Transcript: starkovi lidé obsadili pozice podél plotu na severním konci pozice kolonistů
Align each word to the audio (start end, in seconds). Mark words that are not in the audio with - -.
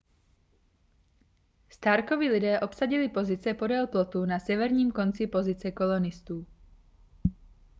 starkovi 1.69 2.29
lidé 2.29 2.59
obsadili 2.59 3.09
pozice 3.09 3.53
podél 3.53 3.87
plotu 3.87 4.25
na 4.25 4.39
severním 4.39 4.91
konci 4.91 5.27
pozice 5.27 5.71
kolonistů 5.71 6.47